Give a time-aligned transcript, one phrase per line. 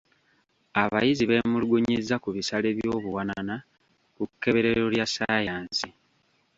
[0.83, 3.55] Abayizi beemulugunyizza ku bisale eby'obuwanana
[4.15, 5.87] ku kkeberero lya ssaayansi.